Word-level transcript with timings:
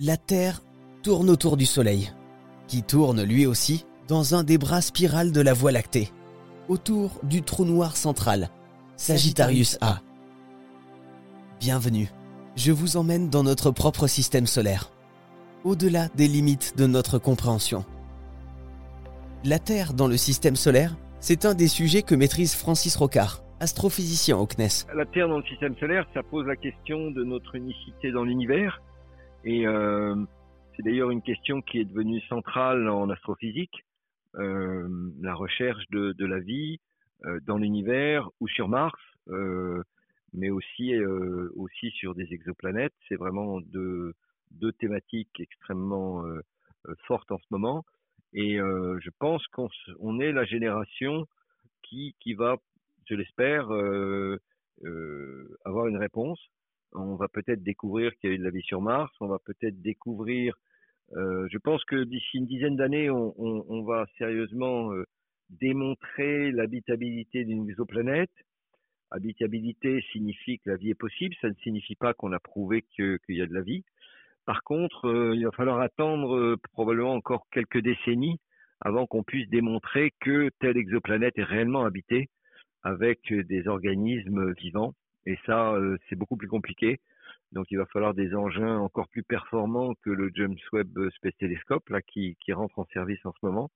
La 0.00 0.16
Terre 0.16 0.62
tourne 1.02 1.28
autour 1.28 1.58
du 1.58 1.66
Soleil, 1.66 2.10
qui 2.66 2.82
tourne 2.82 3.22
lui 3.22 3.44
aussi 3.44 3.84
dans 4.08 4.34
un 4.34 4.42
des 4.42 4.56
bras 4.56 4.80
spirales 4.80 5.32
de 5.32 5.42
la 5.42 5.52
Voie 5.52 5.70
lactée, 5.70 6.10
autour 6.66 7.20
du 7.24 7.42
trou 7.42 7.66
noir 7.66 7.98
central, 7.98 8.48
Sagittarius 8.96 9.76
A. 9.82 10.00
Bienvenue, 11.60 12.10
je 12.56 12.72
vous 12.72 12.96
emmène 12.96 13.28
dans 13.28 13.42
notre 13.42 13.70
propre 13.70 14.06
système 14.06 14.46
solaire, 14.46 14.92
au-delà 15.62 16.08
des 16.16 16.26
limites 16.26 16.72
de 16.78 16.86
notre 16.86 17.18
compréhension. 17.18 17.84
La 19.44 19.58
Terre 19.58 19.92
dans 19.92 20.08
le 20.08 20.16
système 20.16 20.56
solaire, 20.56 20.96
c'est 21.20 21.44
un 21.44 21.52
des 21.52 21.68
sujets 21.68 22.02
que 22.02 22.14
maîtrise 22.14 22.54
Francis 22.54 22.96
Rocard, 22.96 23.42
astrophysicien 23.60 24.36
au 24.36 24.46
CNES. 24.46 24.86
La 24.94 25.06
Terre 25.06 25.28
dans 25.28 25.38
le 25.38 25.44
système 25.44 25.76
solaire, 25.76 26.06
ça 26.14 26.22
pose 26.22 26.46
la 26.46 26.56
question 26.56 27.10
de 27.10 27.24
notre 27.24 27.54
unicité 27.54 28.10
dans 28.10 28.24
l'univers. 28.24 28.80
Et 29.44 29.66
euh, 29.66 30.14
c'est 30.76 30.82
d'ailleurs 30.82 31.10
une 31.10 31.22
question 31.22 31.62
qui 31.62 31.78
est 31.78 31.84
devenue 31.84 32.20
centrale 32.22 32.88
en 32.88 33.08
astrophysique. 33.10 33.84
Euh, 34.36 34.88
la 35.20 35.34
recherche 35.34 35.84
de, 35.90 36.14
la 36.24 36.38
vie 36.38 36.78
euh, 37.24 37.40
dans 37.46 37.56
l'univers 37.56 38.28
ou 38.40 38.48
sur 38.48 38.68
Mars, 38.68 39.00
mais 40.34 40.50
aussi, 40.50 40.94
aussi 41.56 41.90
sur 41.90 42.14
des 42.14 42.32
exoplanètes. 42.32 42.94
C'est 43.08 43.16
vraiment 43.16 43.60
deux, 43.60 44.14
thématiques 44.78 45.38
extrêmement 45.38 46.22
fortes 47.06 47.30
en 47.30 47.38
ce 47.38 47.46
moment. 47.50 47.84
Et 48.32 48.56
je 48.56 49.10
pense 49.18 49.46
qu'on 49.48 49.68
on 50.00 50.20
est 50.20 50.32
la 50.32 50.44
génération 50.44 51.26
qui, 51.82 52.14
qui 52.20 52.34
va 52.34 52.56
je 53.08 53.14
l'espère, 53.14 53.72
euh, 53.72 54.38
euh, 54.84 55.56
avoir 55.64 55.86
une 55.86 55.96
réponse. 55.96 56.40
On 56.92 57.16
va 57.16 57.28
peut-être 57.28 57.62
découvrir 57.62 58.12
qu'il 58.16 58.30
y 58.30 58.32
a 58.32 58.36
eu 58.36 58.38
de 58.38 58.44
la 58.44 58.50
vie 58.50 58.62
sur 58.62 58.80
Mars. 58.80 59.12
On 59.20 59.26
va 59.26 59.38
peut-être 59.38 59.80
découvrir. 59.82 60.54
Euh, 61.16 61.46
je 61.50 61.58
pense 61.58 61.84
que 61.84 62.04
d'ici 62.04 62.38
une 62.38 62.46
dizaine 62.46 62.76
d'années, 62.76 63.10
on, 63.10 63.82
va 63.84 64.06
sérieusement 64.16 64.90
démontrer 65.50 66.50
l'habitabilité 66.52 67.44
d'une 67.44 67.68
exoplanète. 67.68 68.30
Habitabilité 69.10 70.02
signifie 70.12 70.58
que 70.58 70.70
la 70.70 70.76
vie 70.76 70.90
est 70.90 70.94
possible. 70.94 71.34
Ça 71.40 71.48
ne 71.48 71.54
signifie 71.62 71.96
pas 71.96 72.14
qu'on 72.14 72.32
a 72.32 72.40
prouvé 72.40 72.82
qu'il 72.94 73.18
y 73.28 73.42
a 73.42 73.46
de 73.46 73.54
la 73.54 73.62
vie. 73.62 73.84
Par 74.44 74.62
contre, 74.62 75.34
il 75.34 75.44
va 75.44 75.52
falloir 75.52 75.80
attendre 75.80 76.56
probablement 76.72 77.14
encore 77.14 77.46
quelques 77.50 77.80
décennies 77.80 78.40
avant 78.80 79.06
qu'on 79.06 79.22
puisse 79.22 79.48
démontrer 79.48 80.12
que 80.20 80.50
telle 80.60 80.78
exoplanète 80.78 81.38
est 81.38 81.44
réellement 81.44 81.84
habitée 81.84 82.28
avec 82.88 83.32
des 83.32 83.68
organismes 83.68 84.52
vivants. 84.54 84.94
Et 85.26 85.36
ça, 85.46 85.72
euh, 85.72 85.96
c'est 86.08 86.16
beaucoup 86.16 86.36
plus 86.36 86.48
compliqué. 86.48 87.00
Donc, 87.52 87.66
il 87.70 87.78
va 87.78 87.86
falloir 87.86 88.14
des 88.14 88.34
engins 88.34 88.78
encore 88.78 89.08
plus 89.08 89.22
performants 89.22 89.94
que 90.02 90.10
le 90.10 90.30
James 90.34 90.56
Webb 90.72 90.94
Space 91.16 91.36
Telescope, 91.38 91.88
là, 91.90 92.00
qui, 92.02 92.36
qui 92.42 92.52
rentre 92.52 92.78
en 92.78 92.86
service 92.92 93.24
en 93.24 93.32
ce 93.32 93.46
moment. 93.46 93.70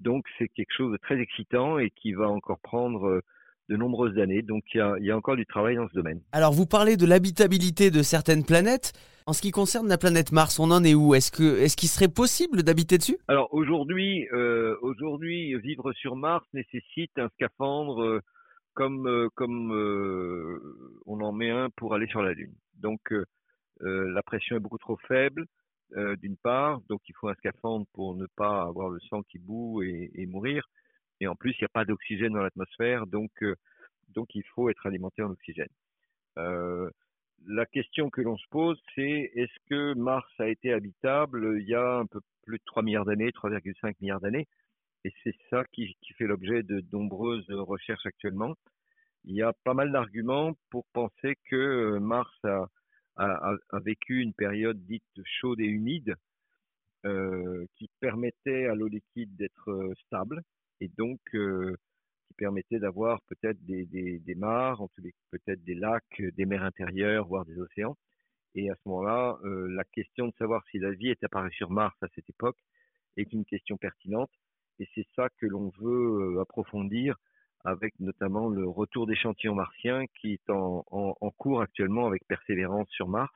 Donc, 0.00 0.24
c'est 0.36 0.48
quelque 0.48 0.74
chose 0.76 0.92
de 0.92 0.98
très 0.98 1.18
excitant 1.18 1.78
et 1.78 1.90
qui 1.90 2.12
va 2.12 2.28
encore 2.28 2.60
prendre 2.60 3.06
euh, 3.06 3.20
de 3.68 3.76
nombreuses 3.76 4.18
années. 4.18 4.42
Donc, 4.42 4.62
il 4.72 4.78
y, 4.78 4.80
a, 4.80 4.96
il 4.98 5.04
y 5.04 5.10
a 5.10 5.16
encore 5.16 5.36
du 5.36 5.46
travail 5.46 5.76
dans 5.76 5.88
ce 5.88 5.94
domaine. 5.94 6.20
Alors, 6.32 6.52
vous 6.52 6.66
parlez 6.66 6.96
de 6.96 7.06
l'habitabilité 7.06 7.90
de 7.90 8.02
certaines 8.02 8.44
planètes. 8.44 8.92
En 9.26 9.34
ce 9.34 9.42
qui 9.42 9.50
concerne 9.50 9.88
la 9.88 9.98
planète 9.98 10.32
Mars, 10.32 10.58
on 10.58 10.70
en 10.70 10.82
est 10.84 10.94
où? 10.94 11.14
Est-ce 11.14 11.30
que 11.30 11.60
est-ce 11.60 11.76
qu'il 11.76 11.90
serait 11.90 12.08
possible 12.08 12.62
d'habiter 12.62 12.96
dessus? 12.96 13.18
Alors 13.28 13.52
aujourd'hui, 13.52 14.26
euh, 14.32 14.74
aujourd'hui, 14.80 15.54
vivre 15.58 15.92
sur 15.92 16.16
Mars 16.16 16.46
nécessite 16.54 17.10
un 17.18 17.28
scaphandre 17.34 18.22
comme 18.78 19.08
euh, 19.08 19.28
euh, 19.40 21.00
on 21.04 21.20
en 21.20 21.32
met 21.32 21.50
un 21.50 21.68
pour 21.70 21.94
aller 21.94 22.06
sur 22.06 22.22
la 22.22 22.32
Lune. 22.32 22.54
Donc 22.74 23.12
euh, 23.12 23.24
la 23.80 24.22
pression 24.22 24.54
est 24.56 24.60
beaucoup 24.60 24.78
trop 24.78 24.96
faible 25.08 25.46
d'une 26.20 26.36
part, 26.36 26.82
donc 26.90 27.00
il 27.08 27.14
faut 27.14 27.28
un 27.28 27.34
scaphandre 27.36 27.86
pour 27.94 28.14
ne 28.14 28.26
pas 28.36 28.60
avoir 28.60 28.90
le 28.90 29.00
sang 29.00 29.22
qui 29.22 29.38
boue 29.38 29.82
et, 29.82 30.10
et 30.14 30.26
mourir. 30.26 30.68
Et 31.18 31.26
en 31.26 31.34
plus, 31.34 31.52
il 31.52 31.62
n'y 31.62 31.64
a 31.64 31.70
pas 31.72 31.86
d'oxygène 31.86 32.34
dans 32.34 32.42
l'atmosphère, 32.42 33.06
donc 33.06 33.30
donc 34.08 34.34
il 34.34 34.44
faut 34.54 34.68
être 34.68 34.86
alimenté 34.86 35.22
en 35.22 35.30
oxygène. 35.30 35.70
la 36.36 37.66
question 37.72 38.10
que 38.10 38.20
l'on 38.20 38.36
se 38.36 38.46
pose, 38.50 38.78
c'est 38.94 39.32
est-ce 39.34 39.58
que 39.70 39.94
Mars 39.94 40.30
a 40.38 40.48
été 40.48 40.74
habitable 40.74 41.56
il 41.58 41.66
y 41.66 41.74
a 41.74 41.96
un 42.00 42.06
peu 42.06 42.20
plus 42.42 42.58
de 42.58 42.64
3 42.66 42.82
milliards 42.82 43.06
d'années, 43.06 43.30
3,5 43.30 43.94
milliards 44.02 44.20
d'années? 44.20 44.46
Et 45.04 45.12
c'est 45.22 45.34
ça 45.50 45.64
qui, 45.72 45.96
fait 46.16 46.26
l'objet 46.26 46.62
de 46.62 46.84
nombreuses 46.92 47.48
recherches 47.50 48.06
actuellement. 48.06 48.54
Il 49.24 49.34
y 49.34 49.42
a 49.42 49.52
pas 49.64 49.74
mal 49.74 49.92
d'arguments 49.92 50.54
pour 50.70 50.84
penser 50.92 51.36
que 51.50 51.98
Mars 51.98 52.34
a, 53.16 53.58
vécu 53.84 54.20
une 54.20 54.34
période 54.34 54.84
dite 54.86 55.02
chaude 55.24 55.60
et 55.60 55.66
humide 55.66 56.14
euh, 57.04 57.66
qui 57.76 57.88
permettait 58.00 58.66
à 58.66 58.74
l'eau 58.74 58.88
liquide 58.88 59.34
d'être 59.36 59.92
stable 60.06 60.42
et 60.80 60.88
donc 60.96 61.20
euh, 61.34 61.76
qui 62.26 62.34
permettait 62.34 62.78
d'avoir 62.78 63.20
peut-être 63.22 63.58
des, 63.64 64.34
mares, 64.36 64.82
peut-être 65.30 65.62
des 65.64 65.74
lacs, 65.74 66.22
des 66.36 66.46
mers 66.46 66.64
intérieures, 66.64 67.26
voire 67.26 67.44
des 67.44 67.58
océans. 67.58 67.96
Et 68.54 68.70
à 68.70 68.74
ce 68.74 68.88
moment-là, 68.88 69.38
euh, 69.44 69.68
la 69.68 69.84
question 69.84 70.28
de 70.28 70.34
savoir 70.38 70.62
si 70.70 70.78
la 70.78 70.90
vie 70.90 71.08
est 71.08 71.22
apparue 71.24 71.52
sur 71.52 71.70
Mars 71.70 71.96
à 72.02 72.08
cette 72.14 72.28
époque 72.28 72.58
est 73.16 73.32
une 73.32 73.44
question 73.44 73.76
pertinente 73.76 74.30
et 74.78 74.88
c'est 74.94 75.06
ça 75.16 75.28
que 75.40 75.46
l'on 75.46 75.72
veut 75.80 76.36
euh, 76.36 76.40
approfondir 76.40 77.16
avec 77.64 77.92
notamment 78.00 78.48
le 78.48 78.68
retour 78.68 79.06
d'échantillons 79.06 79.54
martiens 79.54 80.04
qui 80.20 80.34
est 80.34 80.50
en, 80.50 80.84
en, 80.90 81.14
en, 81.20 81.30
cours 81.30 81.60
actuellement 81.60 82.06
avec 82.06 82.26
Persévérance 82.26 82.88
sur 82.90 83.08
Mars 83.08 83.32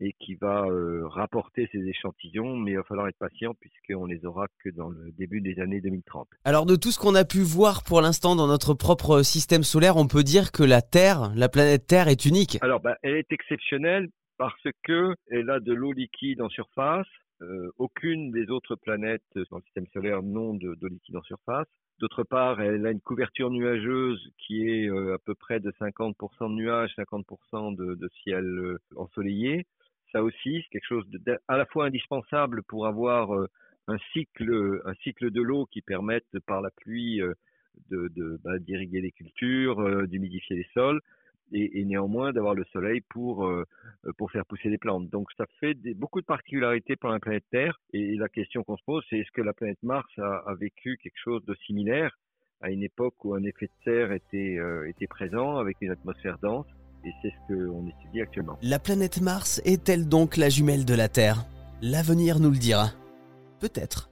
et 0.00 0.14
qui 0.20 0.34
va 0.34 0.64
euh, 0.66 1.06
rapporter 1.08 1.68
ces 1.72 1.78
échantillons, 1.78 2.56
mais 2.56 2.72
il 2.72 2.76
va 2.76 2.84
falloir 2.84 3.08
être 3.08 3.18
patient 3.18 3.54
puisqu'on 3.54 4.06
les 4.06 4.24
aura 4.24 4.46
que 4.62 4.70
dans 4.70 4.88
le 4.90 5.10
début 5.12 5.40
des 5.40 5.58
années 5.60 5.80
2030. 5.80 6.28
Alors 6.44 6.66
de 6.66 6.76
tout 6.76 6.92
ce 6.92 6.98
qu'on 6.98 7.14
a 7.14 7.24
pu 7.24 7.40
voir 7.40 7.82
pour 7.82 8.00
l'instant 8.00 8.36
dans 8.36 8.46
notre 8.46 8.74
propre 8.74 9.22
système 9.22 9.62
solaire, 9.62 9.96
on 9.96 10.06
peut 10.06 10.22
dire 10.22 10.52
que 10.52 10.62
la 10.62 10.82
Terre, 10.82 11.32
la 11.34 11.48
planète 11.48 11.86
Terre 11.86 12.08
est 12.08 12.24
unique. 12.26 12.58
Alors 12.62 12.80
bah, 12.80 12.96
elle 13.02 13.16
est 13.16 13.32
exceptionnelle 13.32 14.08
parce 14.36 14.68
que 14.84 15.14
elle 15.30 15.50
a 15.50 15.58
de 15.58 15.72
l'eau 15.72 15.92
liquide 15.92 16.42
en 16.42 16.48
surface, 16.48 17.06
euh, 17.40 17.70
aucune 17.78 18.32
des 18.32 18.50
autres 18.50 18.74
planètes 18.74 19.22
dans 19.50 19.58
le 19.58 19.62
système 19.62 19.86
solaire 19.92 20.22
n'ont 20.22 20.54
de, 20.54 20.74
de, 20.74 20.88
liquide 20.88 21.16
en 21.16 21.22
surface. 21.22 21.68
D'autre 22.00 22.24
part, 22.24 22.60
elle 22.60 22.86
a 22.86 22.90
une 22.90 23.00
couverture 23.00 23.50
nuageuse 23.50 24.20
qui 24.38 24.68
est 24.68 24.88
euh, 24.88 25.14
à 25.14 25.18
peu 25.18 25.34
près 25.34 25.60
de 25.60 25.70
50% 25.72 26.50
de 26.50 26.54
nuages, 26.54 26.92
50% 26.96 27.76
de, 27.76 28.08
ciel 28.22 28.44
euh, 28.44 28.78
ensoleillé. 28.96 29.66
Ça 30.12 30.22
aussi, 30.22 30.62
c'est 30.62 30.68
quelque 30.70 30.86
chose 30.88 31.08
de, 31.08 31.38
à 31.48 31.56
la 31.56 31.66
fois 31.66 31.86
indispensable 31.86 32.62
pour 32.64 32.86
avoir 32.86 33.30
un 33.88 33.98
cycle, 34.12 34.80
un 34.86 34.94
cycle 35.02 35.30
de 35.30 35.42
l'eau 35.42 35.66
qui 35.66 35.82
permette 35.82 36.26
par 36.46 36.62
la 36.62 36.70
pluie 36.70 37.20
de, 37.90 38.08
de 38.08 38.40
bah, 38.42 38.58
d'irriguer 38.58 39.02
les 39.02 39.12
cultures, 39.12 40.08
d'humidifier 40.08 40.56
les 40.56 40.66
sols, 40.72 41.02
et, 41.52 41.80
et 41.80 41.84
néanmoins 41.84 42.32
d'avoir 42.32 42.54
le 42.54 42.64
soleil 42.72 43.00
pour 43.08 43.46
euh, 43.46 43.64
pour 44.16 44.30
faire 44.30 44.44
pousser 44.46 44.68
les 44.68 44.78
plantes. 44.78 45.08
Donc 45.10 45.28
ça 45.36 45.44
fait 45.60 45.74
des, 45.74 45.94
beaucoup 45.94 46.20
de 46.20 46.26
particularités 46.26 46.96
pour 46.96 47.10
la 47.10 47.18
planète 47.18 47.44
Terre. 47.50 47.78
Et 47.92 48.16
la 48.16 48.28
question 48.28 48.64
qu'on 48.64 48.76
se 48.76 48.84
pose, 48.84 49.04
c'est 49.08 49.18
est-ce 49.18 49.30
que 49.32 49.42
la 49.42 49.52
planète 49.52 49.82
Mars 49.82 50.08
a, 50.18 50.42
a, 50.46 50.54
vécu 50.54 50.98
quelque 51.02 51.18
chose 51.22 51.44
de 51.44 51.54
similaire 51.66 52.18
à 52.60 52.70
une 52.70 52.82
époque 52.82 53.14
où 53.24 53.34
un 53.34 53.42
effet 53.44 53.66
de 53.66 53.84
serre 53.84 54.12
était 54.12 54.58
euh, 54.58 54.88
était 54.88 55.06
présent 55.06 55.56
avec 55.58 55.76
une 55.80 55.90
atmosphère 55.90 56.38
dense. 56.42 56.66
Et 57.04 57.12
c'est 57.22 57.30
ce 57.30 57.54
qu'on 57.54 57.86
étudie 57.86 58.20
actuellement. 58.20 58.58
La 58.60 58.80
planète 58.80 59.20
Mars 59.20 59.62
est-elle 59.64 60.08
donc 60.08 60.36
la 60.36 60.48
jumelle 60.48 60.84
de 60.84 60.94
la 60.94 61.08
Terre? 61.08 61.44
L'avenir 61.80 62.40
nous 62.40 62.50
le 62.50 62.56
dira. 62.58 62.88
Peut-être. 63.60 64.07